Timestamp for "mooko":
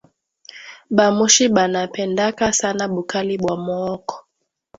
3.65-4.15